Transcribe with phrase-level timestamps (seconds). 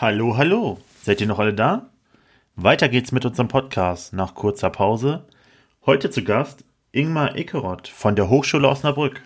[0.00, 0.78] Hallo, hallo.
[1.02, 1.90] Seid ihr noch alle da?
[2.56, 5.26] Weiter geht's mit unserem Podcast nach kurzer Pause.
[5.84, 9.22] Heute zu Gast Ingmar Ickeroth von der Hochschule Osnabrück.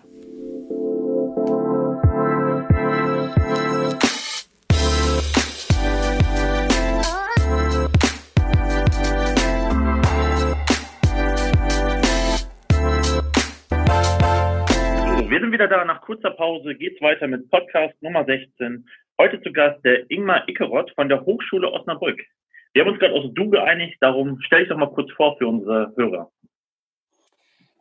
[15.28, 15.84] Wir sind wieder da.
[15.84, 18.84] Nach kurzer Pause geht's weiter mit Podcast Nummer 16.
[19.16, 22.20] Heute zu Gast der Ingmar Ickeroth von der Hochschule Osnabrück.
[22.72, 25.46] Wir haben uns gerade aus Du geeinigt, darum stelle ich doch mal kurz vor für
[25.46, 26.32] unsere Hörer.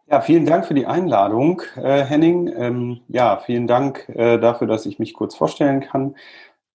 [0.05, 2.53] Ja, vielen Dank für die Einladung, äh, Henning.
[2.55, 6.15] Ähm, ja, vielen Dank äh, dafür, dass ich mich kurz vorstellen kann.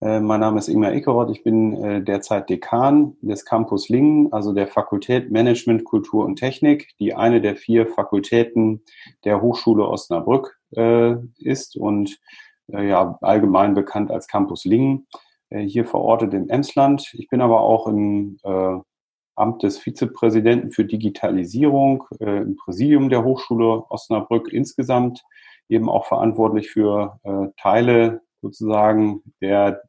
[0.01, 1.31] Äh, mein Name ist Ingmar Ickeroth.
[1.31, 6.97] Ich bin äh, derzeit Dekan des Campus Lingen, also der Fakultät Management, Kultur und Technik,
[6.99, 8.83] die eine der vier Fakultäten
[9.25, 12.19] der Hochschule Osnabrück äh, ist und
[12.69, 15.07] ja, allgemein bekannt als Campus Lingen,
[15.51, 17.13] äh, hier verortet im Emsland.
[17.15, 18.79] Ich bin aber auch im äh,
[19.35, 25.23] Amt des Vizepräsidenten für Digitalisierung äh, im Präsidium der Hochschule Osnabrück insgesamt
[25.69, 29.83] eben auch verantwortlich für äh, Teile sozusagen der,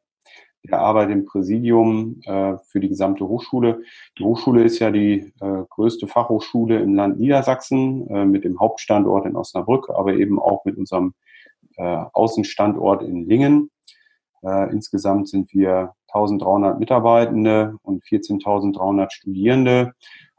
[0.62, 3.82] der Arbeit im Präsidium äh, für die gesamte Hochschule.
[4.18, 9.26] Die Hochschule ist ja die äh, größte Fachhochschule im Land Niedersachsen äh, mit dem Hauptstandort
[9.26, 11.29] in Osnabrück, aber eben auch mit unserem äh,
[11.82, 13.70] Außenstandort in Lingen.
[14.42, 19.92] Äh, insgesamt sind wir 1300 Mitarbeitende und 14.300 Studierende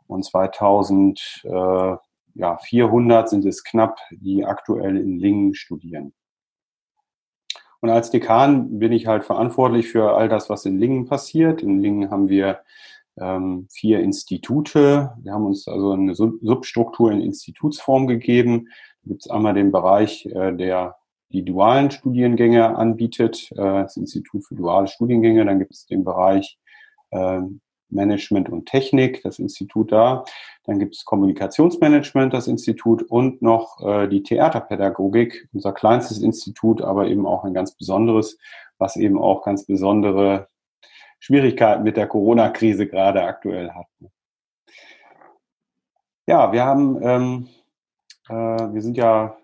[0.08, 1.98] und 2400 äh,
[2.34, 6.14] ja, 400 sind es knapp, die aktuell in Lingen studieren.
[7.82, 11.64] Und als Dekan bin ich halt verantwortlich für all das, was in Lingen passiert.
[11.64, 12.62] In Lingen haben wir
[13.20, 15.12] ähm, vier Institute.
[15.22, 18.70] Wir haben uns also eine Substruktur in Institutsform gegeben.
[19.04, 20.96] Da gibt es einmal den Bereich äh, der
[21.32, 25.46] die dualen Studiengänge anbietet, äh, das Institut für duale Studiengänge.
[25.46, 26.58] Dann gibt es den Bereich
[27.12, 27.42] äh,
[27.90, 30.24] Management und Technik, das Institut da.
[30.64, 37.08] Dann gibt es Kommunikationsmanagement, das Institut und noch äh, die Theaterpädagogik, unser kleinstes Institut, aber
[37.08, 38.38] eben auch ein ganz besonderes,
[38.78, 40.48] was eben auch ganz besondere
[41.20, 43.86] Schwierigkeiten mit der Corona-Krise gerade aktuell hat.
[46.28, 47.48] Ja, wir haben, ähm,
[48.30, 49.38] äh, wir sind ja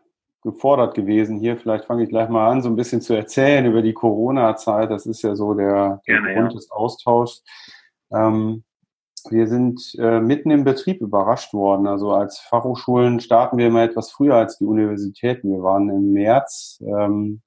[0.47, 1.57] gefordert gewesen hier.
[1.57, 4.89] Vielleicht fange ich gleich mal an, so ein bisschen zu erzählen über die Corona-Zeit.
[4.89, 6.55] Das ist ja so der, der Gerne, Grund ja.
[6.55, 7.43] des Austauschs.
[8.11, 8.63] Ähm,
[9.29, 11.85] wir sind äh, mitten im Betrieb überrascht worden.
[11.85, 15.51] Also als Fachhochschulen starten wir immer etwas früher als die Universitäten.
[15.51, 17.41] Wir waren im März, ähm,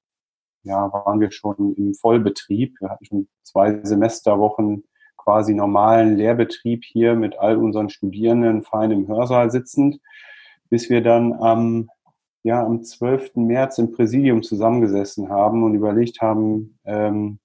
[0.61, 2.75] ja, waren wir schon im Vollbetrieb.
[2.79, 4.83] Wir hatten schon zwei Semesterwochen
[5.17, 9.99] quasi normalen Lehrbetrieb hier mit all unseren Studierenden fein im Hörsaal sitzend,
[10.69, 11.89] bis wir dann am
[12.43, 13.35] ja am 12.
[13.35, 17.39] März im Präsidium zusammengesessen haben und überlegt haben, ähm,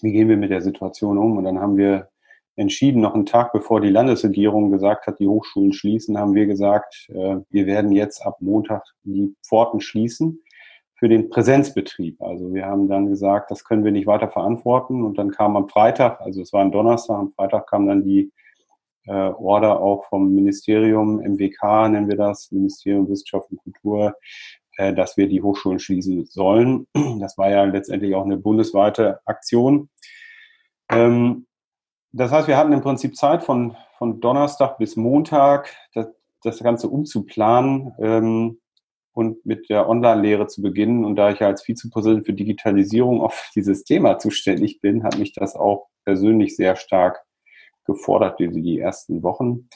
[0.00, 1.36] wie gehen wir mit der Situation um.
[1.36, 2.08] Und dann haben wir
[2.56, 7.08] entschieden, noch einen Tag bevor die Landesregierung gesagt hat, die Hochschulen schließen, haben wir gesagt,
[7.10, 10.42] äh, wir werden jetzt ab Montag die Pforten schließen
[10.98, 12.22] für den Präsenzbetrieb.
[12.22, 15.04] Also wir haben dann gesagt, das können wir nicht weiter verantworten.
[15.04, 18.32] Und dann kam am Freitag, also es war ein Donnerstag, am Freitag kam dann die
[19.06, 24.14] äh, Order auch vom Ministerium, MWK nennen wir das, Ministerium Wissenschaft und Kultur,
[24.76, 26.86] äh, dass wir die Hochschulen schließen sollen.
[27.20, 29.88] Das war ja letztendlich auch eine bundesweite Aktion.
[30.90, 31.46] Ähm,
[32.12, 36.08] das heißt, wir hatten im Prinzip Zeit von, von Donnerstag bis Montag, das,
[36.42, 38.58] das Ganze umzuplanen ähm,
[39.12, 41.04] und mit der Online-Lehre zu beginnen.
[41.04, 45.32] Und da ich ja als Vizepräsident für Digitalisierung auf dieses Thema zuständig bin, hat mich
[45.32, 47.25] das auch persönlich sehr stark
[47.86, 49.68] gefordert, die, die ersten Wochen.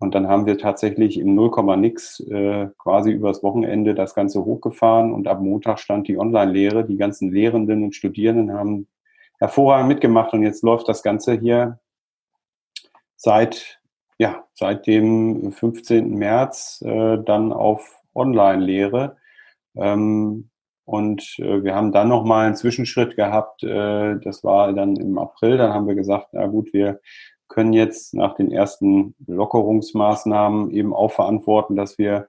[0.00, 5.12] Und dann haben wir tatsächlich im 0, nix äh, quasi übers Wochenende das Ganze hochgefahren
[5.12, 6.84] und ab Montag stand die Online-Lehre.
[6.84, 8.86] Die ganzen Lehrenden und Studierenden haben
[9.38, 11.80] hervorragend mitgemacht und jetzt läuft das Ganze hier
[13.16, 13.80] seit,
[14.18, 16.10] ja, seit dem 15.
[16.10, 19.16] März äh, dann auf Online-Lehre.
[19.74, 20.50] Ähm,
[20.84, 25.58] und äh, wir haben dann nochmal einen Zwischenschritt gehabt, äh, das war dann im April,
[25.58, 27.00] dann haben wir gesagt, na gut, wir
[27.48, 32.28] können jetzt nach den ersten Lockerungsmaßnahmen eben auch verantworten, dass wir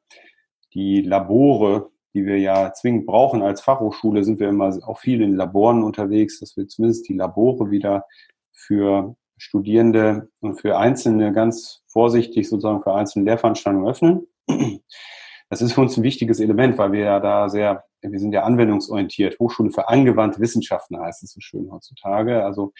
[0.73, 5.35] die Labore, die wir ja zwingend brauchen als Fachhochschule, sind wir immer auch viel in
[5.35, 8.05] Laboren unterwegs, dass wir zumindest die Labore wieder
[8.51, 14.27] für Studierende und für Einzelne ganz vorsichtig sozusagen für einzelne Lehrveranstaltungen öffnen.
[15.49, 18.43] Das ist für uns ein wichtiges Element, weil wir ja da sehr, wir sind ja
[18.43, 19.39] anwendungsorientiert.
[19.39, 22.43] Hochschule für angewandte Wissenschaften heißt es so schön heutzutage.
[22.43, 22.73] Also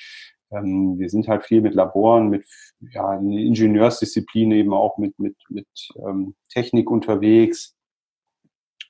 [0.52, 2.46] ähm, wir sind halt viel mit Laboren, mit
[2.80, 7.76] ja, Ingenieursdisziplinen eben auch mit, mit, mit ähm, Technik unterwegs.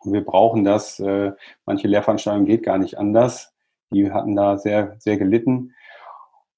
[0.02, 1.00] Und wir brauchen das.
[1.00, 1.34] Äh,
[1.66, 3.54] manche Lehrveranstaltungen geht gar nicht anders.
[3.92, 5.74] Die hatten da sehr, sehr gelitten.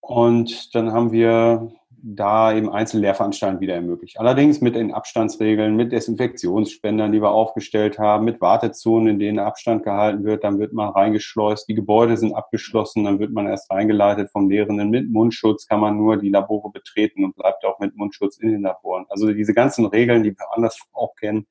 [0.02, 1.72] Und dann haben wir
[2.04, 4.20] da eben Einzellehrveranstaltungen wieder ermöglicht.
[4.20, 9.84] Allerdings mit den Abstandsregeln, mit Desinfektionsspendern, die wir aufgestellt haben, mit Wartezonen, in denen Abstand
[9.84, 10.44] gehalten wird.
[10.44, 11.68] Dann wird man reingeschleust.
[11.70, 13.04] Die Gebäude sind abgeschlossen.
[13.04, 14.90] Dann wird man erst reingeleitet vom Lehrenden.
[14.90, 18.62] Mit Mundschutz kann man nur die Labore betreten und bleibt auch mit Mundschutz in den
[18.62, 19.06] Laboren.
[19.10, 21.46] Also diese ganzen Regeln, die wir anders auch kennen.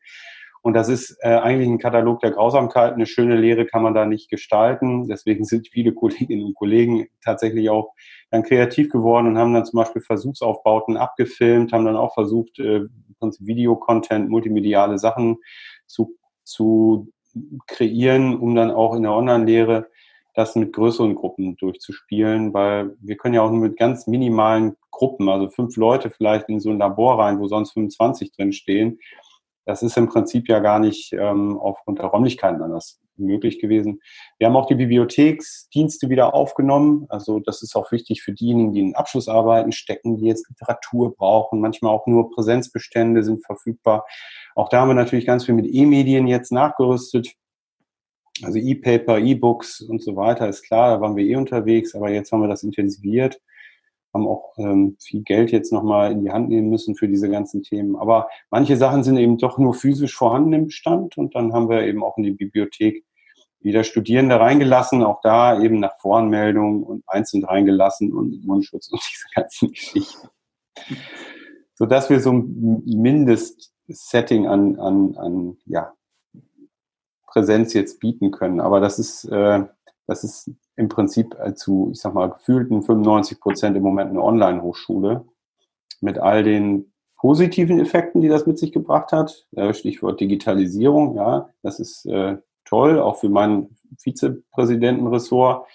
[0.62, 2.97] Und das ist äh, eigentlich ein Katalog der Grausamkeiten.
[2.97, 5.09] Eine schöne Lehre kann man da nicht gestalten.
[5.09, 7.93] Deswegen sind viele Kolleginnen und Kollegen tatsächlich auch
[8.31, 12.83] dann kreativ geworden und haben dann zum Beispiel Versuchsaufbauten abgefilmt, haben dann auch versucht, äh,
[13.21, 15.39] Videocontent, multimediale Sachen
[15.87, 17.13] zu, zu
[17.67, 19.89] kreieren, um dann auch in der Online-Lehre
[20.35, 25.29] das mit größeren Gruppen durchzuspielen, weil wir können ja auch nur mit ganz minimalen Gruppen,
[25.29, 28.99] also fünf Leute vielleicht in so ein Labor rein, wo sonst 25 drin stehen.
[29.70, 34.00] Das ist im Prinzip ja gar nicht ähm, aufgrund der Räumlichkeiten anders möglich gewesen.
[34.38, 37.06] Wir haben auch die Bibliotheksdienste wieder aufgenommen.
[37.08, 41.61] Also das ist auch wichtig für diejenigen, die in Abschlussarbeiten stecken, die jetzt Literatur brauchen.
[41.61, 44.06] Manchmal auch nur Präsenzbestände sind verfügbar.
[44.56, 47.32] Auch da haben wir natürlich ganz viel mit E-Medien jetzt nachgerüstet.
[48.43, 52.32] Also E-Paper, E-Books und so weiter ist klar, da waren wir eh unterwegs, aber jetzt
[52.32, 53.40] haben wir das intensiviert
[54.12, 57.62] haben auch ähm, viel Geld jetzt nochmal in die Hand nehmen müssen für diese ganzen
[57.62, 57.97] Themen.
[57.97, 61.83] Aber manche Sachen sind eben doch nur physisch vorhanden im Bestand und dann haben wir
[61.83, 63.05] eben auch in die Bibliothek
[63.61, 69.27] wieder Studierende reingelassen, auch da eben nach Voranmeldung und einzeln reingelassen und Mundschutz und diese
[69.35, 70.29] ganzen Geschichten.
[71.75, 75.93] Sodass wir so ein Mindestsetting an, an, an ja,
[77.27, 78.61] Präsenz jetzt bieten können.
[78.61, 79.65] Aber das ist, äh,
[80.06, 84.23] das ist im Prinzip äh, zu, ich sag mal, gefühlten 95 Prozent im Moment eine
[84.23, 85.25] Online-Hochschule
[86.00, 89.47] mit all den positiven Effekten, die das mit sich gebracht hat.
[89.73, 95.67] Stichwort Digitalisierung, ja, das ist äh, toll, auch für mein Vizepräsidentenressort.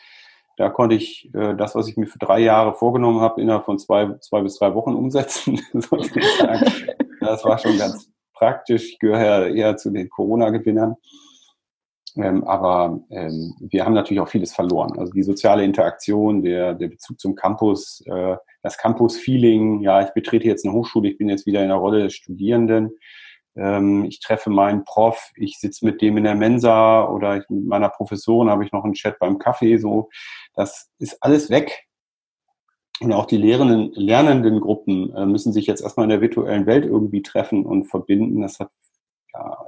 [0.58, 3.78] Da konnte ich äh, das, was ich mir für drei Jahre vorgenommen habe, innerhalb von
[3.78, 5.62] zwei, zwei bis drei Wochen umsetzen.
[5.74, 8.94] das war schon ganz praktisch.
[8.94, 10.96] Ich gehöre eher zu den Corona-Gewinnern.
[12.18, 14.98] Ähm, aber ähm, wir haben natürlich auch vieles verloren.
[14.98, 20.48] Also die soziale Interaktion, der, der Bezug zum Campus, äh, das Campus-Feeling, ja, ich betrete
[20.48, 22.92] jetzt eine Hochschule, ich bin jetzt wieder in der Rolle des Studierenden,
[23.58, 27.66] ähm, ich treffe meinen Prof, ich sitze mit dem in der Mensa oder ich, mit
[27.66, 30.10] meiner Professorin habe ich noch einen Chat beim Kaffee, so,
[30.56, 31.86] das ist alles weg.
[33.02, 36.86] Und auch die Lehrenden, lernenden Gruppen äh, müssen sich jetzt erstmal in der virtuellen Welt
[36.86, 38.42] irgendwie treffen und verbinden.
[38.42, 38.70] Das hat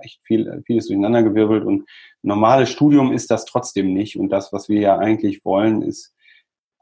[0.02, 1.88] echt viel, vieles durcheinandergewirbelt und
[2.22, 4.18] normales Studium ist das trotzdem nicht.
[4.18, 6.14] Und das, was wir ja eigentlich wollen, ist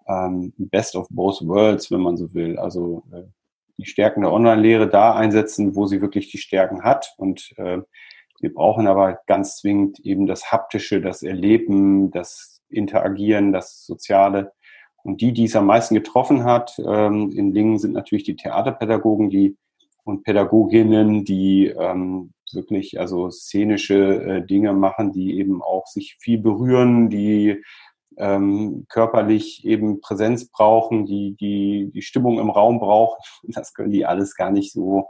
[0.07, 2.57] ähm, Best of both worlds, wenn man so will.
[2.57, 3.23] Also äh,
[3.77, 7.13] die Stärken der Online-Lehre da einsetzen, wo sie wirklich die Stärken hat.
[7.17, 7.79] Und äh,
[8.39, 14.53] wir brauchen aber ganz zwingend eben das Haptische, das Erleben, das Interagieren, das Soziale.
[15.03, 19.29] Und die, die es am meisten getroffen hat, ähm, in Dingen sind natürlich die Theaterpädagogen,
[19.29, 19.57] die
[20.03, 26.39] und Pädagoginnen, die ähm, wirklich also szenische äh, Dinge machen, die eben auch sich viel
[26.39, 27.63] berühren, die
[28.17, 33.19] ähm, körperlich eben Präsenz brauchen, die, die die Stimmung im Raum brauchen.
[33.53, 35.07] Das können die alles gar nicht so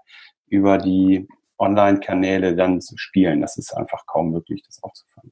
[0.47, 1.27] über die
[1.57, 3.41] Online-Kanäle dann zu spielen.
[3.41, 5.31] Das ist einfach kaum möglich, das aufzufangen.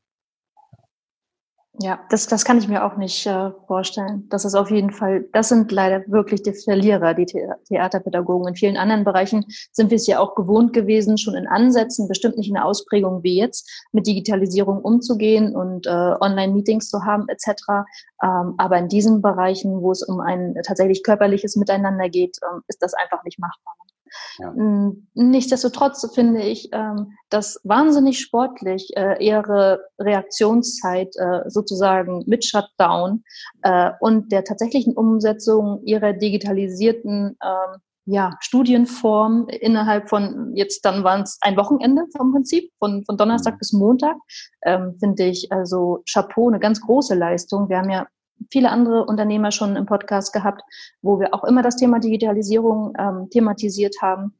[1.79, 4.29] Ja, das, das kann ich mir auch nicht äh, vorstellen.
[4.29, 8.49] Das ist auf jeden Fall, das sind leider wirklich die Verlierer, die The Theaterpädagogen.
[8.49, 12.37] In vielen anderen Bereichen sind wir es ja auch gewohnt gewesen, schon in Ansätzen, bestimmt
[12.37, 17.63] nicht in der Ausprägung wie jetzt, mit Digitalisierung umzugehen und äh, Online-Meetings zu haben etc.
[18.21, 22.83] Ähm, aber in diesen Bereichen, wo es um ein tatsächlich körperliches Miteinander geht, ähm, ist
[22.83, 23.73] das einfach nicht machbar.
[24.39, 24.51] Ja.
[24.51, 33.23] Mm, nichtsdestotrotz finde ich ähm, das wahnsinnig sportlich, äh, ihre Reaktionszeit äh, sozusagen mit Shutdown
[33.61, 41.21] äh, und der tatsächlichen Umsetzung ihrer digitalisierten ähm, ja, Studienform innerhalb von, jetzt dann waren
[41.21, 43.57] es ein Wochenende vom Prinzip, von, von Donnerstag mhm.
[43.59, 44.17] bis Montag,
[44.63, 47.69] ähm, finde ich also Chapeau, eine ganz große Leistung.
[47.69, 48.05] Wir haben ja
[48.51, 50.61] viele andere Unternehmer schon im Podcast gehabt,
[51.01, 54.33] wo wir auch immer das Thema Digitalisierung ähm, thematisiert haben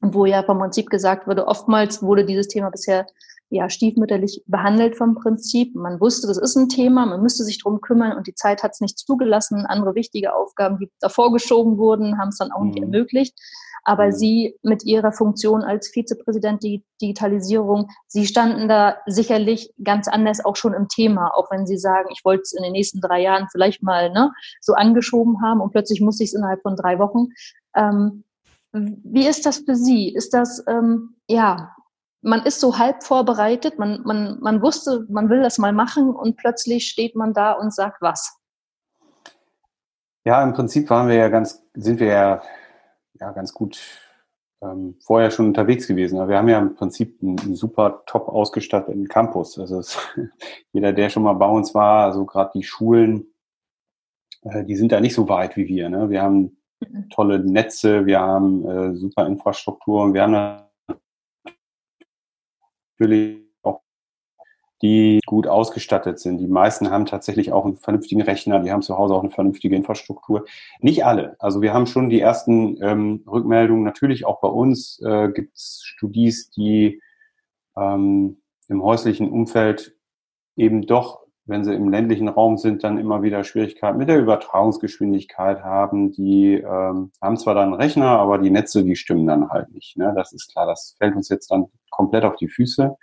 [0.00, 3.06] und wo ja vom Prinzip gesagt wurde, oftmals wurde dieses Thema bisher
[3.50, 5.74] ja stiefmütterlich behandelt vom Prinzip.
[5.74, 8.72] Man wusste, das ist ein Thema, man müsste sich drum kümmern und die Zeit hat
[8.72, 9.66] es nicht zugelassen.
[9.66, 12.70] Andere wichtige Aufgaben, die davor geschoben wurden, haben es dann auch mhm.
[12.70, 13.38] nicht ermöglicht.
[13.84, 14.12] Aber mhm.
[14.12, 20.74] Sie mit Ihrer Funktion als Vizepräsident Digitalisierung, Sie standen da sicherlich ganz anders auch schon
[20.74, 23.82] im Thema, auch wenn Sie sagen, ich wollte es in den nächsten drei Jahren vielleicht
[23.82, 27.28] mal ne, so angeschoben haben und plötzlich musste ich es innerhalb von drei Wochen.
[27.74, 28.24] Ähm,
[28.72, 30.12] wie ist das für Sie?
[30.14, 31.74] Ist das, ähm, ja,
[32.22, 36.36] man ist so halb vorbereitet, man, man, man wusste, man will das mal machen und
[36.36, 38.38] plötzlich steht man da und sagt was?
[40.24, 42.42] Ja, im Prinzip waren wir ja ganz, sind wir ja,
[43.14, 43.80] ja ganz gut
[44.60, 46.28] ähm, vorher schon unterwegs gewesen.
[46.28, 49.58] Wir haben ja im Prinzip einen, einen super top ausgestatteten Campus.
[49.58, 49.96] Also es,
[50.72, 53.32] jeder, der schon mal bei uns war, also gerade die Schulen,
[54.42, 55.88] äh, die sind da nicht so weit wie wir.
[55.88, 56.10] Ne?
[56.10, 57.08] Wir haben mhm.
[57.10, 60.67] tolle Netze, wir haben äh, super Infrastruktur und wir haben
[62.98, 63.48] natürlich
[64.82, 66.38] die gut ausgestattet sind.
[66.38, 69.74] Die meisten haben tatsächlich auch einen vernünftigen Rechner, die haben zu Hause auch eine vernünftige
[69.74, 70.44] Infrastruktur.
[70.80, 71.36] Nicht alle.
[71.40, 73.82] Also wir haben schon die ersten ähm, Rückmeldungen.
[73.82, 77.02] Natürlich auch bei uns äh, gibt es Studis, die
[77.76, 78.38] ähm,
[78.68, 79.96] im häuslichen Umfeld
[80.56, 85.62] eben doch, wenn sie im ländlichen Raum sind, dann immer wieder Schwierigkeiten mit der Übertragungsgeschwindigkeit
[85.62, 86.12] haben.
[86.12, 89.96] Die ähm, haben zwar dann Rechner, aber die Netze, die stimmen dann halt nicht.
[89.96, 90.12] Ne?
[90.14, 92.96] Das ist klar, das fällt uns jetzt dann komplett auf die Füße.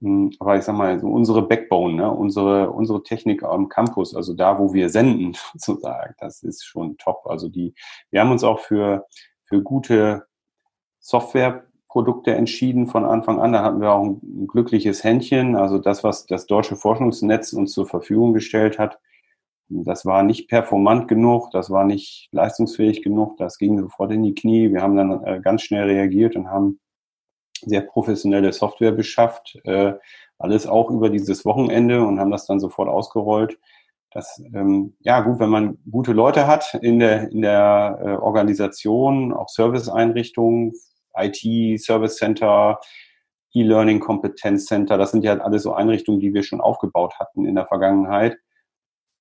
[0.00, 4.32] Hm, aber ich sag mal, so unsere Backbone, ne, unsere, unsere Technik am Campus, also
[4.34, 7.26] da, wo wir senden, sozusagen, das ist schon top.
[7.26, 7.74] Also die,
[8.10, 9.06] wir haben uns auch für,
[9.44, 10.24] für gute
[11.90, 13.52] Softwareprodukte entschieden von Anfang an.
[13.52, 15.56] Da hatten wir auch ein, ein glückliches Händchen.
[15.56, 18.98] Also das, was das deutsche Forschungsnetz uns zur Verfügung gestellt hat,
[19.68, 24.34] das war nicht performant genug, das war nicht leistungsfähig genug, das ging sofort in die
[24.34, 24.72] Knie.
[24.72, 26.80] Wir haben dann äh, ganz schnell reagiert und haben
[27.64, 29.92] sehr professionelle Software beschafft, äh,
[30.38, 33.58] alles auch über dieses Wochenende und haben das dann sofort ausgerollt.
[34.12, 39.32] Das, ähm, ja gut, wenn man gute Leute hat in der, in der äh, Organisation,
[39.32, 40.72] auch Serviceeinrichtungen,
[41.24, 42.80] IT, Service Center,
[43.54, 47.54] E-Learning Kompetenz Center, das sind ja alles so Einrichtungen, die wir schon aufgebaut hatten in
[47.56, 48.38] der Vergangenheit,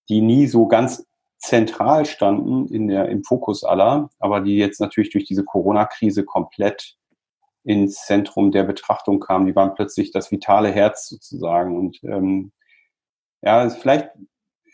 [0.08, 1.06] die nie so ganz
[1.40, 6.98] zentral standen in der, im Fokus aller, aber die jetzt natürlich durch diese Corona-Krise komplett
[7.64, 9.46] ins Zentrum der Betrachtung kamen.
[9.46, 11.78] Die waren plötzlich das vitale Herz sozusagen.
[11.78, 12.52] Und ähm,
[13.42, 14.10] ja, vielleicht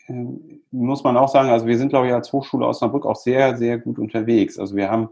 [0.08, 0.24] äh,
[0.70, 3.78] muss man auch sagen, also wir sind, glaube ich, als Hochschule Osnabrück auch sehr, sehr
[3.78, 4.58] gut unterwegs.
[4.58, 5.10] Also wir haben,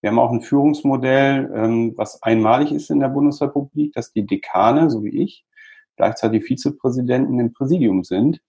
[0.00, 4.90] wir haben auch ein Führungsmodell, ähm, was einmalig ist in der Bundesrepublik, dass die Dekane,
[4.90, 5.44] so wie ich,
[5.96, 8.40] gleichzeitig Vizepräsidenten im Präsidium sind.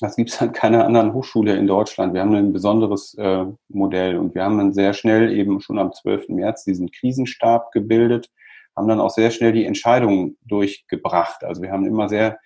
[0.00, 2.14] Das gibt es an keiner anderen Hochschule in Deutschland.
[2.14, 5.92] Wir haben ein besonderes äh, Modell und wir haben dann sehr schnell eben schon am
[5.92, 6.28] 12.
[6.30, 8.30] März diesen Krisenstab gebildet,
[8.76, 11.44] haben dann auch sehr schnell die Entscheidungen durchgebracht.
[11.44, 12.38] Also wir haben immer sehr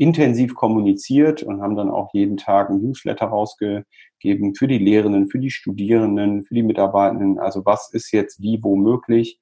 [0.00, 5.38] intensiv kommuniziert und haben dann auch jeden Tag ein Newsletter rausgegeben für die Lehrenden, für
[5.38, 7.38] die Studierenden, für die Mitarbeitenden.
[7.38, 9.38] Also was ist jetzt wie wo möglich?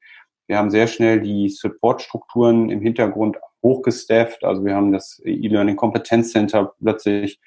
[0.49, 4.43] Wir haben sehr schnell die Supportstrukturen im Hintergrund hochgestafft.
[4.43, 7.39] Also wir haben das E-Learning Kompetenzcenter plötzlich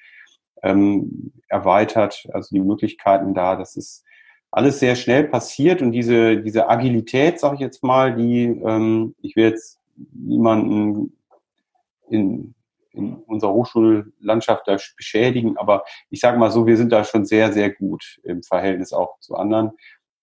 [0.62, 3.56] ähm, erweitert, also die Möglichkeiten da.
[3.56, 4.04] Das ist
[4.50, 9.36] alles sehr schnell passiert und diese, diese Agilität, sage ich jetzt mal, die, ähm, ich
[9.36, 9.80] will jetzt
[10.14, 11.14] niemanden
[12.08, 12.54] in,
[12.92, 17.52] in unserer Hochschullandschaft da beschädigen, aber ich sage mal so, wir sind da schon sehr,
[17.52, 19.72] sehr gut im Verhältnis auch zu anderen,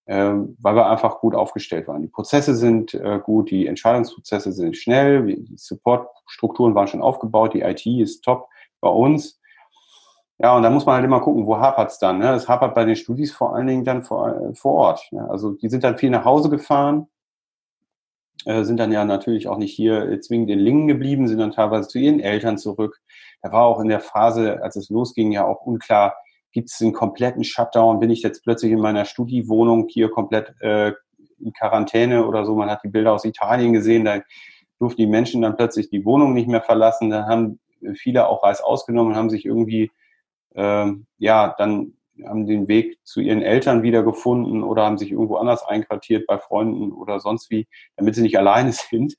[0.06, 2.02] äh, weil wir einfach gut aufgestellt waren.
[2.02, 7.62] Die Prozesse sind äh, gut, die Entscheidungsprozesse sind schnell, die Supportstrukturen waren schon aufgebaut, die
[7.62, 8.48] IT ist top
[8.80, 9.40] bei uns.
[10.38, 12.18] Ja, und da muss man halt immer gucken, wo hapert es dann.
[12.18, 12.32] Ne?
[12.32, 15.06] Es hapert bei den Studis vor allen Dingen dann vor, vor Ort.
[15.12, 15.28] Ne?
[15.28, 17.08] Also die sind dann viel nach Hause gefahren,
[18.46, 21.88] äh, sind dann ja natürlich auch nicht hier zwingend in Lingen geblieben, sind dann teilweise
[21.88, 23.00] zu ihren Eltern zurück.
[23.42, 26.14] Da war auch in der Phase, als es losging, ja auch unklar,
[26.52, 28.00] gibt es einen kompletten Shutdown?
[28.00, 30.92] Bin ich jetzt plötzlich in meiner Studiwohnung hier komplett äh,
[31.38, 32.54] in Quarantäne oder so?
[32.54, 34.20] Man hat die Bilder aus Italien gesehen, da
[34.78, 37.10] durften die Menschen dann plötzlich die Wohnung nicht mehr verlassen.
[37.10, 37.60] Da haben
[37.94, 39.90] viele auch Reis ausgenommen, haben sich irgendwie
[40.54, 41.94] ähm, ja, dann
[42.26, 46.92] haben den Weg zu ihren Eltern wiedergefunden oder haben sich irgendwo anders einquartiert bei Freunden
[46.92, 49.16] oder sonst wie, damit sie nicht alleine sind.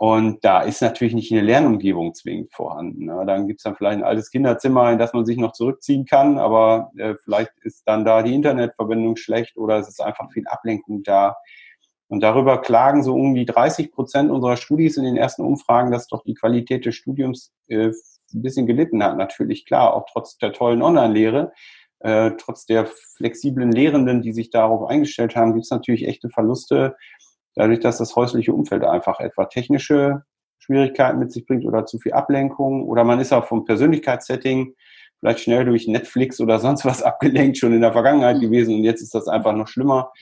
[0.00, 3.06] Und da ist natürlich nicht eine Lernumgebung zwingend vorhanden.
[3.06, 3.24] Ne?
[3.26, 6.92] Dann gibt's dann vielleicht ein altes Kinderzimmer, in das man sich noch zurückziehen kann, aber
[6.96, 11.36] äh, vielleicht ist dann da die Internetverbindung schlecht oder es ist einfach viel Ablenkung da.
[12.06, 16.06] Und darüber klagen so um die 30 Prozent unserer Studis in den ersten Umfragen, dass
[16.06, 17.90] doch die Qualität des Studiums äh,
[18.34, 21.52] ein bisschen gelitten hat, natürlich klar, auch trotz der tollen Online-Lehre,
[22.00, 22.86] äh, trotz der
[23.16, 26.96] flexiblen Lehrenden, die sich darauf eingestellt haben, gibt es natürlich echte Verluste,
[27.54, 30.22] dadurch, dass das häusliche Umfeld einfach etwa technische
[30.58, 34.74] Schwierigkeiten mit sich bringt oder zu viel Ablenkung oder man ist auch vom Persönlichkeitssetting
[35.18, 38.42] vielleicht schnell durch Netflix oder sonst was abgelenkt, schon in der Vergangenheit mhm.
[38.42, 40.12] gewesen und jetzt ist das einfach noch schlimmer.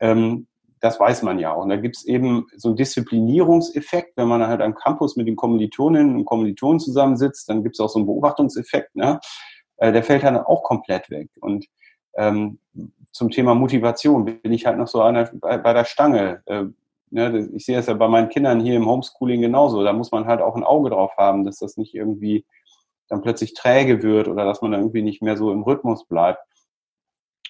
[0.00, 0.46] Ähm,
[0.80, 1.52] das weiß man ja.
[1.52, 5.34] Und da gibt es eben so einen Disziplinierungseffekt, wenn man halt am Campus mit den
[5.34, 9.18] Kommilitoninnen und Kommilitonen zusammensitzt, dann gibt es auch so einen Beobachtungseffekt, ne?
[9.78, 11.30] Äh, der fällt dann auch komplett weg.
[11.40, 11.66] Und
[12.16, 12.58] ähm,
[13.12, 16.42] zum Thema Motivation bin ich halt noch so einer, bei, bei der Stange.
[16.46, 16.64] Äh,
[17.10, 17.48] ne?
[17.54, 19.82] Ich sehe es ja bei meinen Kindern hier im Homeschooling genauso.
[19.82, 22.44] Da muss man halt auch ein Auge drauf haben, dass das nicht irgendwie
[23.08, 26.40] dann plötzlich träge wird oder dass man irgendwie nicht mehr so im Rhythmus bleibt.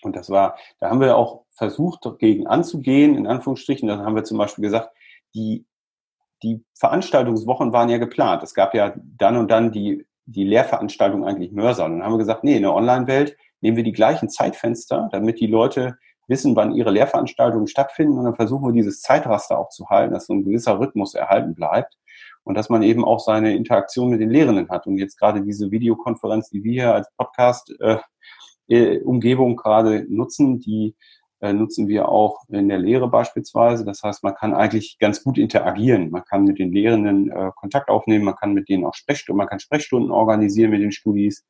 [0.02, 3.88] Und das war, da haben wir auch versucht, dagegen anzugehen, in Anführungsstrichen.
[3.88, 4.90] Dann haben wir zum Beispiel gesagt,
[5.34, 5.66] die,
[6.42, 8.44] die Veranstaltungswochen waren ja geplant.
[8.44, 11.86] Es gab ja dann und dann die, die Lehrveranstaltung eigentlich Mörser.
[11.86, 15.40] Und dann haben wir gesagt, nee, in der Online-Welt nehmen wir die gleichen Zeitfenster, damit
[15.40, 18.18] die Leute wissen, wann ihre Lehrveranstaltungen stattfinden.
[18.18, 21.54] Und dann versuchen wir dieses Zeitraster auch zu halten, dass so ein gewisser Rhythmus erhalten
[21.54, 21.96] bleibt
[22.44, 24.86] und dass man eben auch seine Interaktion mit den Lehrenden hat.
[24.86, 27.96] Und jetzt gerade diese Videokonferenz, die wir hier als Podcast äh,
[28.68, 29.00] äh,
[29.56, 30.94] gerade nutzen, die
[31.40, 33.84] nutzen wir auch in der Lehre beispielsweise.
[33.84, 36.10] Das heißt, man kann eigentlich ganz gut interagieren.
[36.10, 39.46] Man kann mit den Lehrenden äh, Kontakt aufnehmen, man kann mit denen auch Sprechstunden, man
[39.46, 41.44] kann Sprechstunden organisieren mit den Studis.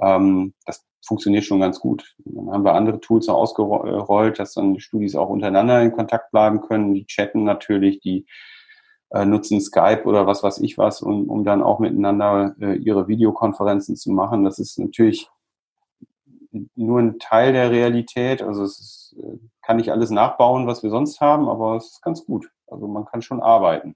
[0.00, 2.14] Ähm, das funktioniert schon ganz gut.
[2.24, 6.60] Dann haben wir andere Tools ausgerollt, dass dann die Studis auch untereinander in Kontakt bleiben
[6.60, 6.94] können.
[6.94, 8.26] Die chatten natürlich, die
[9.10, 13.08] äh, nutzen Skype oder was weiß ich was, um, um dann auch miteinander äh, ihre
[13.08, 14.44] Videokonferenzen zu machen.
[14.44, 15.28] Das ist natürlich
[16.74, 18.42] nur ein Teil der Realität.
[18.42, 22.02] Also es ist, äh, kann nicht alles nachbauen, was wir sonst haben, aber es ist
[22.02, 22.50] ganz gut.
[22.66, 23.94] Also man kann schon arbeiten.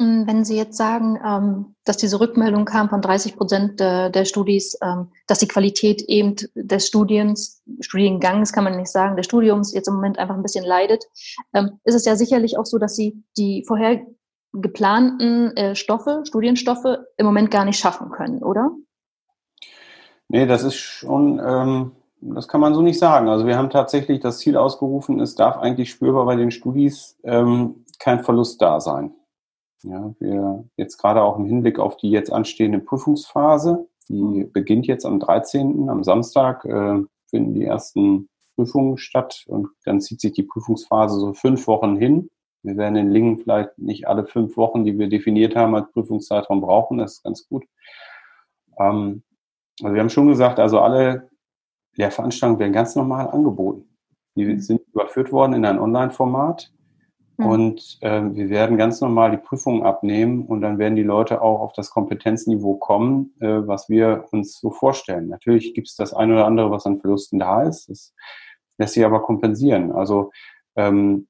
[0.00, 5.08] Wenn Sie jetzt sagen, ähm, dass diese Rückmeldung kam von 30 Prozent der Studis, ähm,
[5.26, 9.94] dass die Qualität eben des Studiens, Studiengangs kann man nicht sagen, des Studiums jetzt im
[9.94, 11.04] Moment einfach ein bisschen leidet,
[11.52, 14.06] ähm, ist es ja sicherlich auch so, dass Sie die vorher
[14.52, 18.70] geplanten äh, Stoffe, Studienstoffe im Moment gar nicht schaffen können, oder?
[20.28, 23.28] Nee, das ist schon, das kann man so nicht sagen.
[23.28, 28.22] Also wir haben tatsächlich das Ziel ausgerufen, es darf eigentlich spürbar bei den Studis kein
[28.22, 29.14] Verlust da sein.
[29.82, 34.52] Ja, wir jetzt gerade auch im Hinblick auf die jetzt anstehende Prüfungsphase, die mhm.
[34.52, 35.88] beginnt jetzt am 13.
[35.88, 41.32] am Samstag, äh, finden die ersten Prüfungen statt und dann zieht sich die Prüfungsphase so
[41.32, 42.28] fünf Wochen hin.
[42.64, 46.60] Wir werden in Lingen vielleicht nicht alle fünf Wochen, die wir definiert haben als Prüfungszeitraum
[46.60, 47.64] brauchen, das ist ganz gut.
[48.80, 49.22] Ähm,
[49.82, 51.28] also wir haben schon gesagt, also alle
[51.94, 53.88] Lehrveranstaltungen werden ganz normal angeboten.
[54.36, 54.60] Die mhm.
[54.60, 56.72] sind überführt worden in ein Online-Format.
[57.38, 57.46] Mhm.
[57.46, 61.60] Und äh, wir werden ganz normal die Prüfungen abnehmen und dann werden die Leute auch
[61.60, 65.28] auf das Kompetenzniveau kommen, äh, was wir uns so vorstellen.
[65.28, 67.88] Natürlich gibt es das eine oder andere, was an Verlusten da ist.
[67.88, 68.14] Das
[68.78, 69.92] lässt sich aber kompensieren.
[69.92, 70.30] Also
[70.76, 71.28] ähm,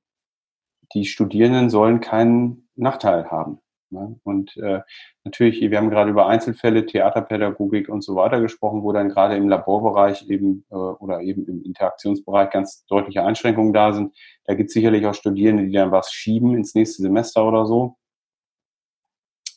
[0.94, 3.61] die Studierenden sollen keinen Nachteil haben.
[3.90, 4.18] Ne?
[4.24, 4.81] Und äh,
[5.24, 9.48] natürlich, wir haben gerade über Einzelfälle, Theaterpädagogik und so weiter gesprochen, wo dann gerade im
[9.48, 14.14] Laborbereich eben äh, oder eben im Interaktionsbereich ganz deutliche Einschränkungen da sind.
[14.44, 17.96] Da gibt es sicherlich auch Studierende, die dann was schieben ins nächste Semester oder so.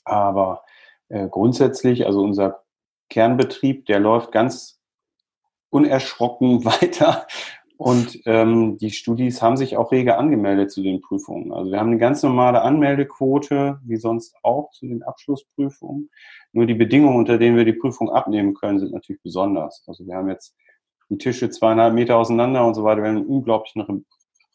[0.05, 0.63] Aber
[1.09, 2.63] äh, grundsätzlich, also unser
[3.09, 4.81] Kernbetrieb, der läuft ganz
[5.69, 7.27] unerschrocken weiter
[7.81, 11.51] und ähm, die Studis haben sich auch rege angemeldet zu den Prüfungen.
[11.51, 16.11] Also wir haben eine ganz normale Anmeldequote, wie sonst auch zu den Abschlussprüfungen.
[16.53, 19.83] Nur die Bedingungen, unter denen wir die Prüfung abnehmen können, sind natürlich besonders.
[19.87, 20.55] Also wir haben jetzt
[21.09, 23.01] die Tische zweieinhalb Meter auseinander und so weiter.
[23.01, 24.05] Wir haben einen unglaublichen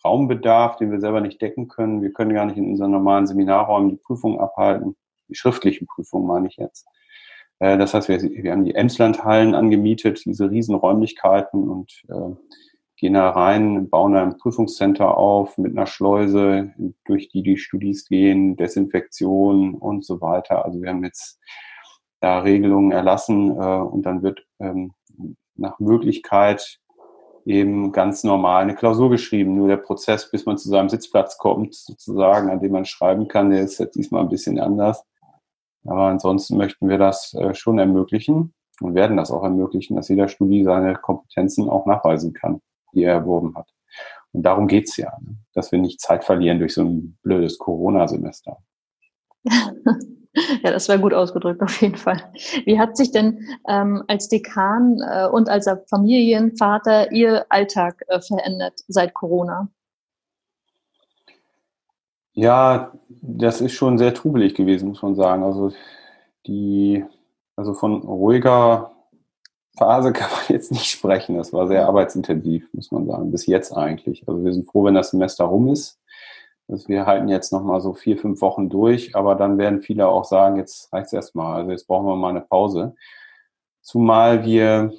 [0.04, 2.02] Raumbedarf, den wir selber nicht decken können.
[2.02, 4.94] Wir können gar nicht in unseren normalen Seminarräumen die Prüfungen abhalten.
[5.28, 6.86] Die schriftlichen Prüfungen meine ich jetzt.
[7.58, 12.36] Äh, das heißt, wir, wir haben die Emslandhallen angemietet, diese riesen Räumlichkeiten und äh,
[12.96, 16.72] gehen da rein, bauen ein Prüfungscenter auf mit einer Schleuse,
[17.04, 20.64] durch die die Studis gehen, Desinfektion und so weiter.
[20.64, 21.38] Also wir haben jetzt
[22.20, 24.92] da Regelungen erlassen äh, und dann wird ähm,
[25.54, 26.78] nach Möglichkeit
[27.44, 29.54] eben ganz normal eine Klausur geschrieben.
[29.54, 33.50] Nur der Prozess, bis man zu seinem Sitzplatz kommt, sozusagen, an dem man schreiben kann,
[33.50, 35.04] der ist jetzt diesmal ein bisschen anders.
[35.84, 40.28] Aber ansonsten möchten wir das äh, schon ermöglichen und werden das auch ermöglichen, dass jeder
[40.28, 42.62] Studi seine Kompetenzen auch nachweisen kann
[42.96, 43.68] die er erworben hat.
[44.32, 45.36] Und darum geht's ja, ne?
[45.54, 48.58] dass wir nicht Zeit verlieren durch so ein blödes Corona-Semester.
[50.62, 52.30] Ja, das war gut ausgedrückt auf jeden Fall.
[52.66, 58.74] Wie hat sich denn ähm, als Dekan äh, und als Familienvater Ihr Alltag äh, verändert
[58.86, 59.68] seit Corona?
[62.34, 65.42] Ja, das ist schon sehr trubelig gewesen, muss man sagen.
[65.42, 65.72] Also
[66.46, 67.02] die,
[67.56, 68.95] also von ruhiger
[69.76, 71.36] Phase kann man jetzt nicht sprechen.
[71.36, 74.26] Das war sehr arbeitsintensiv, muss man sagen, bis jetzt eigentlich.
[74.26, 76.00] Also wir sind froh, wenn das Semester rum ist.
[76.68, 80.08] Also wir halten jetzt noch mal so vier, fünf Wochen durch, aber dann werden viele
[80.08, 81.60] auch sagen, jetzt reicht's erstmal.
[81.60, 82.96] Also jetzt brauchen wir mal eine Pause.
[83.82, 84.92] Zumal wir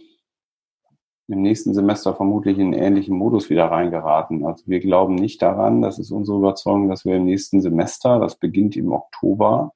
[1.28, 4.46] im nächsten Semester vermutlich in einen ähnlichen Modus wieder reingeraten.
[4.46, 8.38] Also wir glauben nicht daran, das ist unsere Überzeugung, dass wir im nächsten Semester, das
[8.38, 9.74] beginnt im Oktober,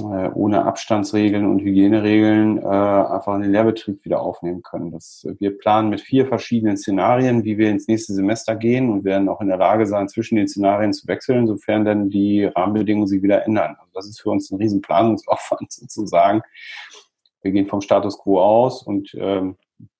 [0.00, 4.90] äh, ohne Abstandsregeln und Hygieneregeln äh, einfach in den Lehrbetrieb wieder aufnehmen können.
[4.90, 9.28] Das, wir planen mit vier verschiedenen Szenarien, wie wir ins nächste Semester gehen und werden
[9.28, 13.22] auch in der Lage sein, zwischen den Szenarien zu wechseln, sofern dann die Rahmenbedingungen sich
[13.22, 13.76] wieder ändern.
[13.78, 16.42] Also das ist für uns ein riesen Planungsaufwand sozusagen.
[17.42, 19.56] Wir gehen vom Status quo aus und ähm,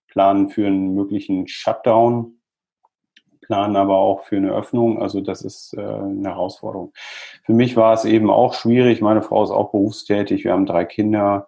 [0.09, 2.40] planen für einen möglichen Shutdown
[3.46, 5.00] planen aber auch für eine Öffnung.
[5.00, 6.92] Also das ist äh, eine Herausforderung.
[7.44, 9.00] Für mich war es eben auch schwierig.
[9.00, 10.44] Meine Frau ist auch berufstätig.
[10.44, 11.46] Wir haben drei Kinder,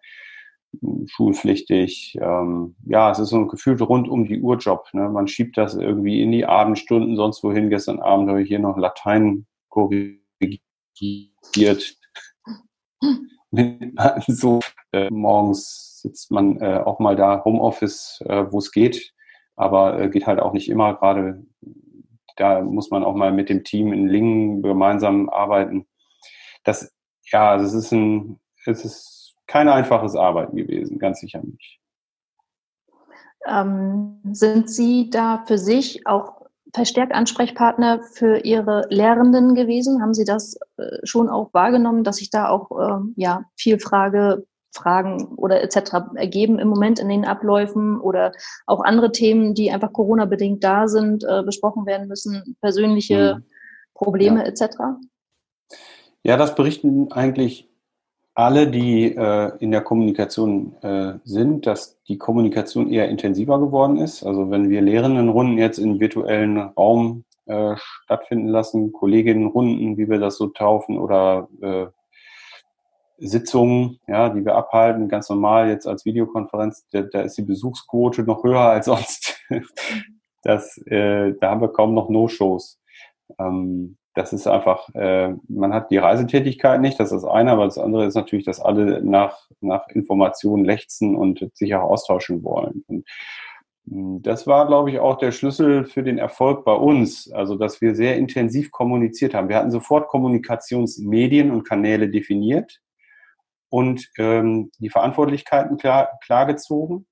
[1.06, 2.18] schulpflichtig.
[2.20, 4.88] Ähm, ja, es ist so ein gefühlt rund um die Uhr Job.
[4.92, 5.08] Ne?
[5.08, 7.70] Man schiebt das irgendwie in die Abendstunden, sonst wohin.
[7.70, 10.20] Gestern Abend habe ich hier noch Latein korrigiert.
[14.26, 14.60] so
[14.92, 19.12] äh, morgens sitzt man äh, auch mal da Homeoffice, äh, wo es geht,
[19.56, 20.94] aber äh, geht halt auch nicht immer.
[20.94, 21.44] Gerade
[22.36, 25.86] da muss man auch mal mit dem Team in Lingen gemeinsam arbeiten.
[26.64, 26.92] Das,
[27.32, 31.80] ja, also es ist ein, es ist kein einfaches Arbeiten gewesen, ganz sicher nicht.
[33.46, 40.02] Ähm, sind Sie da für sich auch verstärkt Ansprechpartner für Ihre Lehrenden gewesen?
[40.02, 44.46] Haben Sie das äh, schon auch wahrgenommen, dass sich da auch äh, ja, viel Frage
[44.72, 45.92] Fragen oder etc.
[46.14, 48.32] ergeben im Moment in den Abläufen oder
[48.66, 53.44] auch andere Themen, die einfach Corona-bedingt da sind, äh, besprochen werden müssen, persönliche mhm.
[53.94, 54.46] Probleme ja.
[54.46, 54.76] etc.?
[56.22, 57.68] Ja, das berichten eigentlich
[58.34, 64.22] alle, die äh, in der Kommunikation äh, sind, dass die Kommunikation eher intensiver geworden ist.
[64.24, 70.36] Also wenn wir Lehrendenrunden jetzt in virtuellen Raum äh, stattfinden lassen, Kolleginnenrunden, wie wir das
[70.36, 71.86] so taufen, oder äh,
[73.18, 78.22] Sitzungen, ja, die wir abhalten, ganz normal jetzt als Videokonferenz, da, da ist die Besuchsquote
[78.22, 79.40] noch höher als sonst.
[80.42, 82.78] das, äh, da haben wir kaum noch No-Shows.
[83.38, 87.66] Ähm, das ist einfach, äh, man hat die Reisetätigkeit nicht, das ist das eine, aber
[87.66, 92.82] das andere ist natürlich, dass alle nach, nach Informationen lechzen und sich auch austauschen wollen.
[92.86, 93.04] Und
[93.88, 97.30] hm, das war, glaube ich, auch der Schlüssel für den Erfolg bei uns.
[97.30, 99.48] Also, dass wir sehr intensiv kommuniziert haben.
[99.50, 102.80] Wir hatten sofort Kommunikationsmedien und Kanäle definiert
[103.76, 107.04] und ähm, die Verantwortlichkeiten klar, klar gezogen.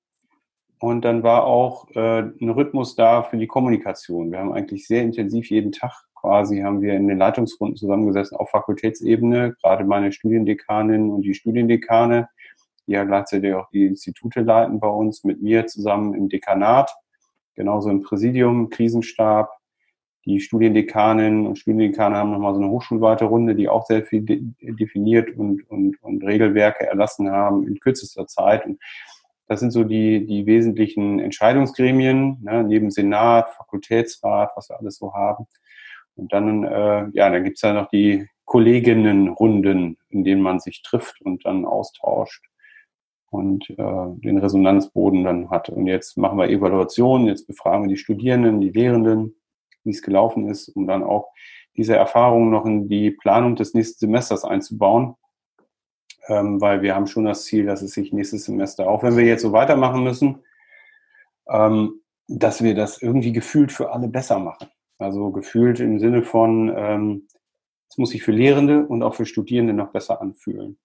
[0.79, 4.31] Und dann war auch äh, ein Rhythmus da für die Kommunikation.
[4.31, 8.49] Wir haben eigentlich sehr intensiv jeden Tag quasi haben wir in den Leitungsrunden zusammengesessen auf
[8.49, 12.29] Fakultätsebene, gerade meine Studiendekanin und die Studiendekane,
[12.87, 16.91] die ja gleichzeitig auch die Institute leiten bei uns, mit mir zusammen im Dekanat,
[17.53, 19.51] genauso im Präsidium, Krisenstab,
[20.25, 24.41] die Studiendekaninnen und Studiendekane haben nochmal so eine hochschulweite Runde, die auch sehr viel de
[24.61, 28.65] definiert und, und, und Regelwerke erlassen haben in kürzester Zeit.
[28.65, 28.79] Und
[29.47, 35.13] das sind so die, die wesentlichen Entscheidungsgremien, ne, neben Senat, Fakultätsrat, was wir alles so
[35.13, 35.45] haben.
[36.15, 41.21] Und dann, äh, ja, dann gibt's ja noch die Kolleginnenrunden, in denen man sich trifft
[41.21, 42.45] und dann austauscht
[43.29, 45.69] und äh, den Resonanzboden dann hat.
[45.69, 49.35] Und jetzt machen wir Evaluationen, jetzt befragen wir die Studierenden, die Lehrenden
[49.85, 51.29] wie es gelaufen ist, um dann auch
[51.77, 55.15] diese Erfahrungen noch in die Planung des nächsten Semesters einzubauen.
[56.27, 59.25] Ähm, weil wir haben schon das Ziel, dass es sich nächstes Semester, auch wenn wir
[59.25, 60.43] jetzt so weitermachen müssen,
[61.47, 64.67] ähm, dass wir das irgendwie gefühlt für alle besser machen.
[64.97, 67.27] Also gefühlt im Sinne von, ähm,
[67.89, 70.77] es muss sich für Lehrende und auch für Studierende noch besser anfühlen.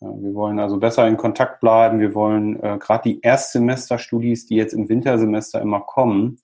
[0.00, 1.98] Ja, wir wollen also besser in Kontakt bleiben.
[1.98, 6.38] Wir wollen äh, gerade die Erstsemesterstudis, die jetzt im Wintersemester immer kommen,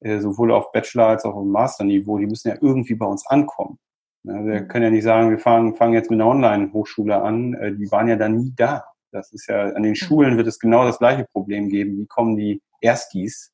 [0.00, 3.78] sowohl auf Bachelor- als auch auf Masterniveau, die müssen ja irgendwie bei uns ankommen.
[4.22, 4.68] wir mhm.
[4.68, 7.54] können ja nicht sagen, wir fangen, fangen jetzt mit einer Online-Hochschule an.
[7.54, 8.84] Äh, die waren ja dann nie da.
[9.12, 9.96] Das ist ja, an den mhm.
[9.96, 11.98] Schulen wird es genau das gleiche Problem geben.
[11.98, 13.52] Wie kommen die Erstis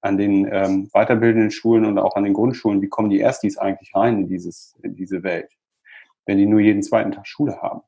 [0.00, 3.94] an den ähm, weiterbildenden Schulen und auch an den Grundschulen, wie kommen die Erstis eigentlich
[3.94, 5.52] rein in, dieses, in diese Welt,
[6.26, 7.82] wenn die nur jeden zweiten Tag Schule haben?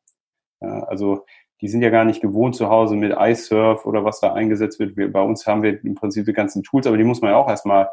[0.61, 1.27] Ja, also
[1.65, 4.99] die sind ja gar nicht gewohnt zu Hause mit iSurf oder was da eingesetzt wird.
[4.99, 7.39] Wir, bei uns haben wir im Prinzip die ganzen Tools, aber die muss man ja
[7.39, 7.89] auch erstmal,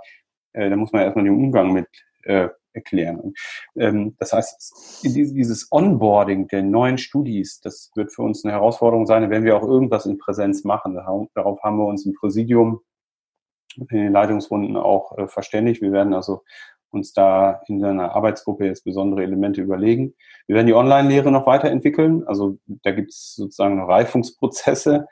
[0.52, 1.88] äh, da muss man ja erstmal den Umgang mit
[2.24, 3.22] äh, erklären.
[3.22, 3.40] Und,
[3.78, 9.30] ähm, das heißt, dieses Onboarding der neuen Studis, das wird für uns eine Herausforderung sein,
[9.30, 10.96] wenn wir auch irgendwas in Präsenz machen.
[11.34, 12.82] Darauf haben wir uns im Präsidium
[13.78, 15.82] in den Leitungsrunden auch äh, verständigt.
[15.82, 16.44] Wir werden also
[16.92, 20.14] uns da in einer Arbeitsgruppe jetzt besondere Elemente überlegen.
[20.48, 22.28] Wir werden die Online-Lehre noch weiterentwickeln.
[22.28, 25.08] Also da gibt es sozusagen noch Reifungsprozesse.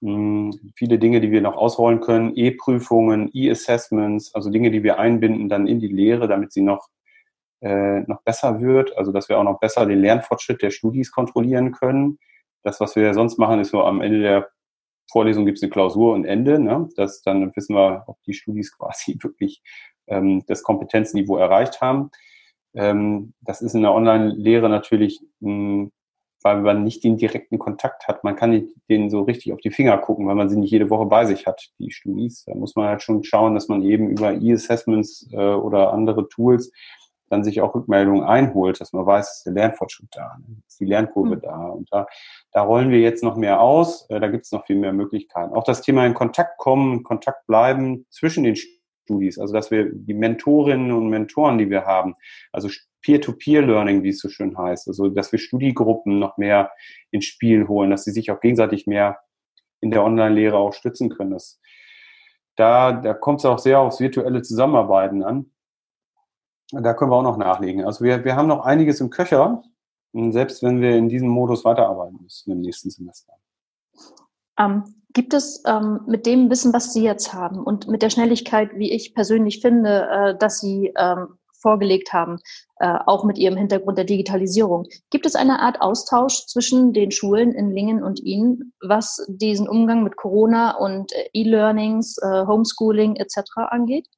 [0.00, 5.48] Hm, viele Dinge, die wir noch ausrollen können, E-Prüfungen, E-Assessments, also Dinge, die wir einbinden
[5.48, 6.88] dann in die Lehre, damit sie noch,
[7.60, 11.72] äh, noch besser wird, also dass wir auch noch besser den Lernfortschritt der Studis kontrollieren
[11.72, 12.18] können.
[12.64, 14.48] Das, was wir sonst machen, ist nur am Ende der
[15.10, 16.58] Vorlesung gibt es eine Klausur und Ende.
[16.58, 16.88] Ne?
[16.96, 19.62] Das, dann wissen wir, ob die Studis quasi wirklich
[20.12, 22.10] ähm, das Kompetenzniveau erreicht haben.
[22.74, 25.90] Ähm, das ist in der Online-Lehre natürlich mh,
[26.44, 28.24] weil man nicht den direkten Kontakt hat.
[28.24, 30.90] Man kann nicht denen so richtig auf die Finger gucken, weil man sie nicht jede
[30.90, 32.44] Woche bei sich hat, die Studis.
[32.44, 36.72] Da muss man halt schon schauen, dass man eben über E-Assessments äh, oder andere Tools
[37.28, 41.36] dann sich auch Rückmeldungen einholt, dass man weiß, ist der Lernfortschritt da, ist die Lernkurve
[41.36, 41.40] mhm.
[41.40, 41.66] da.
[41.68, 42.06] Und da,
[42.52, 44.08] da rollen wir jetzt noch mehr aus.
[44.10, 45.54] Äh, da gibt es noch viel mehr Möglichkeiten.
[45.54, 48.56] Auch das Thema in Kontakt kommen, Kontakt bleiben zwischen den
[49.04, 52.14] Studis, also dass wir die Mentorinnen und Mentoren, die wir haben,
[52.52, 52.68] also
[53.02, 56.70] Peer-to-Peer-Learning, wie es so schön heißt, also dass wir Studiegruppen noch mehr
[57.10, 59.18] ins Spiel holen, dass sie sich auch gegenseitig mehr
[59.80, 61.32] in der Online-Lehre auch stützen können.
[61.32, 61.60] Das,
[62.56, 65.50] da da kommt es auch sehr aufs virtuelle Zusammenarbeiten an.
[66.70, 67.84] Da können wir auch noch nachlegen.
[67.84, 69.62] Also wir, wir haben noch einiges im Köcher,
[70.12, 73.34] selbst wenn wir in diesem Modus weiterarbeiten müssen im nächsten Semester.
[74.58, 78.70] Ähm, gibt es ähm, mit dem Wissen, was Sie jetzt haben und mit der Schnelligkeit,
[78.74, 82.38] wie ich persönlich finde, äh, dass Sie ähm, vorgelegt haben,
[82.80, 87.52] äh, auch mit Ihrem Hintergrund der Digitalisierung, gibt es eine Art Austausch zwischen den Schulen
[87.52, 93.40] in Lingen und Ihnen, was diesen Umgang mit Corona und äh, E-Learnings, äh, Homeschooling etc.
[93.70, 94.08] angeht?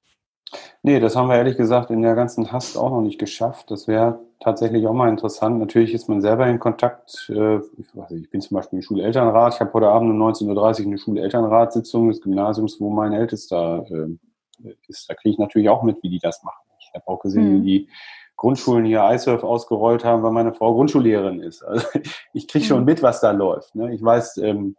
[0.83, 3.71] Nee, das haben wir ehrlich gesagt in der ganzen Hast auch noch nicht geschafft.
[3.71, 5.59] Das wäre tatsächlich auch mal interessant.
[5.59, 7.31] Natürlich ist man selber in Kontakt.
[7.31, 9.55] Äh, ich, bin zum Beispiel im Schulelternrat.
[9.55, 14.69] Ich habe heute Abend um 19.30 Uhr eine Schulelternratssitzung des Gymnasiums, wo mein Ältester äh,
[14.87, 15.09] ist.
[15.09, 16.63] Da kriege ich natürlich auch mit, wie die das machen.
[16.79, 17.63] Ich habe auch gesehen, mhm.
[17.63, 17.89] wie die
[18.37, 21.63] Grundschulen hier iSurf ausgerollt haben, weil meine Frau Grundschullehrerin ist.
[21.63, 21.87] Also
[22.35, 22.87] ich kriege schon mhm.
[22.87, 23.75] mit, was da läuft.
[23.75, 23.95] Ne?
[23.95, 24.77] Ich weiß, ähm,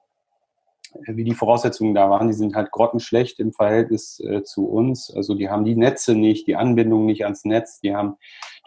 [1.06, 2.28] wie die Voraussetzungen da waren.
[2.28, 5.14] Die sind halt grottenschlecht im Verhältnis äh, zu uns.
[5.14, 7.80] Also die haben die Netze nicht, die Anbindung nicht ans Netz.
[7.80, 8.18] Die haben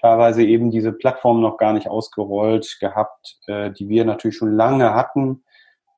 [0.00, 4.94] teilweise eben diese Plattform noch gar nicht ausgerollt gehabt, äh, die wir natürlich schon lange
[4.94, 5.42] hatten.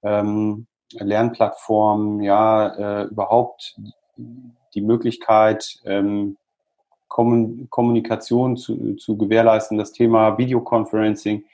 [0.02, 3.76] Ähm, Lernplattformen, ja, äh, überhaupt
[4.74, 6.36] die Möglichkeit, ähm,
[7.08, 11.44] Kommunikation zu, zu gewährleisten, das Thema Videoconferencing,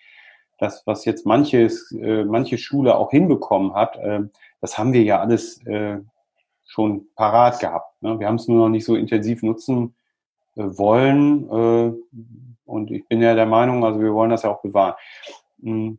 [0.58, 4.20] das, was jetzt manches, äh, manche Schule auch hinbekommen hat, äh,
[4.66, 5.98] das haben wir ja alles äh,
[6.64, 8.02] schon parat gehabt.
[8.02, 8.18] Ne?
[8.18, 9.94] Wir haben es nur noch nicht so intensiv nutzen
[10.56, 11.48] äh, wollen.
[11.48, 11.92] Äh,
[12.64, 14.94] und ich bin ja der Meinung, also wir wollen das ja auch bewahren.
[15.58, 15.98] Mhm.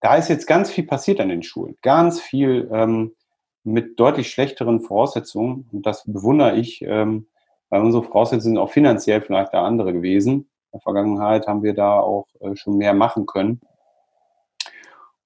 [0.00, 1.76] Da ist jetzt ganz viel passiert an den Schulen.
[1.82, 3.14] Ganz viel ähm,
[3.62, 5.68] mit deutlich schlechteren Voraussetzungen.
[5.70, 7.28] Und das bewundere ich, ähm,
[7.68, 10.32] weil unsere Voraussetzungen sind auch finanziell vielleicht da andere gewesen.
[10.32, 13.60] In der Vergangenheit haben wir da auch äh, schon mehr machen können.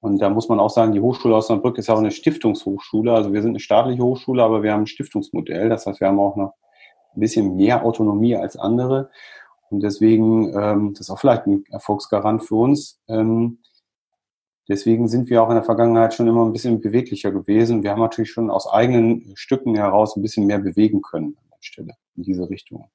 [0.04, 3.10] Und da muss man auch sagen, die Hochschule Osnabrück ist auch eine Stiftungshochschule.
[3.10, 5.70] Also wir sind eine staatliche Hochschule, aber wir haben ein Stiftungsmodell.
[5.70, 6.52] Das heißt, wir haben auch noch
[7.16, 9.08] ein bisschen mehr Autonomie als andere.
[9.70, 13.00] Und deswegen, ähm, das ist auch vielleicht ein Erfolgsgarant für uns.
[13.08, 13.60] Ähm,
[14.68, 17.82] deswegen sind wir auch in der Vergangenheit schon immer ein bisschen beweglicher gewesen.
[17.82, 21.62] Wir haben natürlich schon aus eigenen Stücken heraus ein bisschen mehr bewegen können an der
[21.62, 22.90] Stelle in diese Richtung.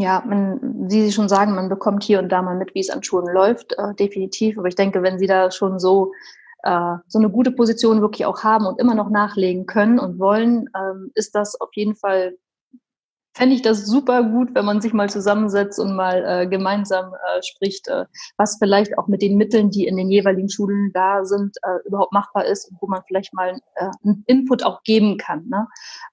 [0.00, 2.88] Ja, man, wie Sie schon sagen, man bekommt hier und da mal mit, wie es
[2.88, 4.56] an Schulen läuft, äh, definitiv.
[4.56, 6.12] Aber ich denke, wenn Sie da schon so,
[6.62, 10.70] äh, so eine gute Position wirklich auch haben und immer noch nachlegen können und wollen,
[10.76, 12.36] ähm, ist das auf jeden Fall
[13.38, 17.42] fände ich das super gut, wenn man sich mal zusammensetzt und mal äh, gemeinsam äh,
[17.42, 18.04] spricht, äh,
[18.36, 22.12] was vielleicht auch mit den Mitteln, die in den jeweiligen Schulen da sind, äh, überhaupt
[22.12, 25.46] machbar ist und wo man vielleicht mal äh, einen Input auch geben kann.
[25.48, 25.68] Ne?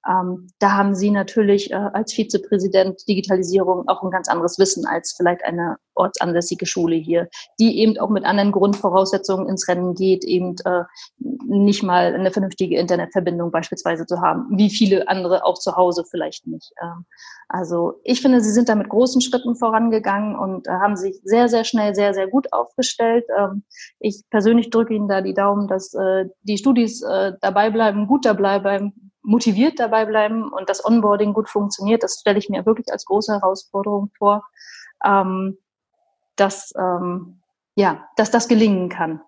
[0.07, 5.15] Ähm, da haben Sie natürlich äh, als Vizepräsident Digitalisierung auch ein ganz anderes Wissen als
[5.17, 7.27] vielleicht eine ortsansässige Schule hier,
[7.59, 10.83] die eben auch mit anderen Grundvoraussetzungen ins Rennen geht, eben äh,
[11.17, 16.45] nicht mal eine vernünftige Internetverbindung beispielsweise zu haben, wie viele andere auch zu Hause vielleicht
[16.47, 16.71] nicht.
[16.81, 17.05] Ähm,
[17.47, 21.47] also ich finde, sie sind da mit großen Schritten vorangegangen und äh, haben sich sehr,
[21.47, 23.25] sehr schnell, sehr, sehr gut aufgestellt.
[23.37, 23.63] Ähm,
[23.99, 28.25] ich persönlich drücke Ihnen da die Daumen, dass äh, die Studis äh, dabei bleiben, gut
[28.25, 32.01] dabei bleiben, motiviert dabei bleiben und das Onboarding gut funktioniert.
[32.03, 34.43] Das stelle ich mir wirklich als große Herausforderung vor,
[35.05, 35.57] ähm,
[36.35, 37.41] dass, ähm,
[37.75, 39.21] ja, dass das gelingen kann.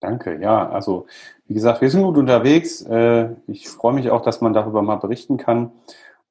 [0.00, 1.06] Danke, ja, also
[1.46, 2.86] wie gesagt, wir sind gut unterwegs.
[3.48, 5.72] Ich freue mich auch, dass man darüber mal berichten kann.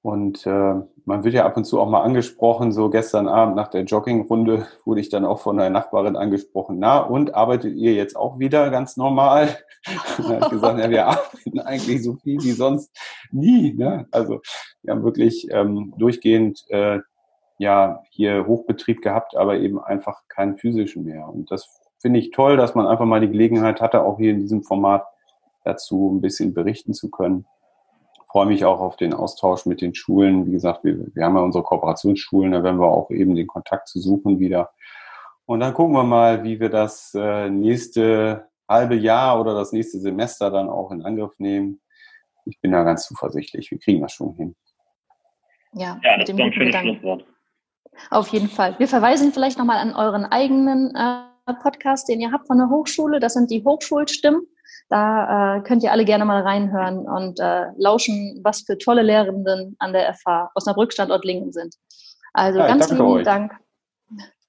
[0.08, 3.68] Und äh, man wird ja ab und zu auch mal angesprochen, so gestern Abend nach
[3.68, 8.16] der Joggingrunde wurde ich dann auch von einer Nachbarin angesprochen, na und arbeitet ihr jetzt
[8.16, 9.58] auch wieder ganz normal?
[10.18, 12.90] Und hat gesagt, ja, wir arbeiten eigentlich so viel wie sonst
[13.32, 13.74] nie.
[13.74, 14.08] Ne?
[14.12, 14.40] Also
[14.82, 17.00] wir haben wirklich ähm, durchgehend äh,
[17.58, 21.28] ja hier Hochbetrieb gehabt, aber eben einfach keinen physischen mehr.
[21.28, 24.40] Und das finde ich toll, dass man einfach mal die Gelegenheit hatte, auch hier in
[24.40, 25.06] diesem Format
[25.66, 27.46] dazu ein bisschen berichten zu können
[28.38, 30.46] freue mich auch auf den Austausch mit den Schulen.
[30.46, 33.88] Wie gesagt, wir, wir haben ja unsere Kooperationsschulen, da werden wir auch eben den Kontakt
[33.88, 34.70] zu suchen wieder.
[35.48, 39.98] Und dann gucken wir mal, wie wir das äh, nächste halbe Jahr oder das nächste
[39.98, 41.82] Semester dann auch in Angriff nehmen.
[42.46, 43.72] Ich bin da ganz zuversichtlich.
[43.72, 44.56] Wir kriegen das schon hin.
[45.74, 47.26] Ja, ja das ist ein schönes Schlusswort.
[48.12, 48.78] Auf jeden Fall.
[48.78, 53.20] Wir verweisen vielleicht nochmal an euren eigenen äh, Podcast, den ihr habt von der Hochschule.
[53.20, 54.46] Das sind die Hochschulstimmen.
[54.90, 59.76] Da äh, könnt ihr alle gerne mal reinhören und äh, lauschen, was für tolle Lehrenden
[59.80, 61.76] an der FH Osnabrück Standort Lingen sind.
[62.34, 63.24] Also ja, ganz lieben euch.
[63.24, 63.52] Dank.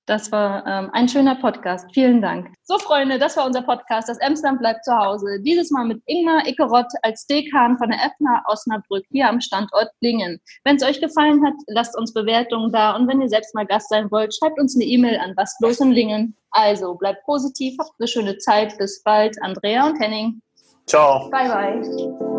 [0.09, 1.87] Das war ähm, ein schöner Podcast.
[1.93, 2.51] Vielen Dank.
[2.63, 4.09] So, Freunde, das war unser Podcast.
[4.09, 5.39] Das Emsland bleibt zu Hause.
[5.43, 10.41] Dieses Mal mit Ingmar Ickerott als Dekan von der FNA Osnabrück hier am Standort Lingen.
[10.65, 12.97] Wenn es euch gefallen hat, lasst uns Bewertungen da.
[12.97, 15.81] Und wenn ihr selbst mal Gast sein wollt, schreibt uns eine E-Mail an was bloß
[15.81, 16.35] in Lingen.
[16.53, 18.79] Also, bleibt positiv, habt eine schöne Zeit.
[18.79, 19.37] Bis bald.
[19.43, 20.41] Andrea und Henning.
[20.87, 21.29] Ciao.
[21.29, 22.38] Bye, bye.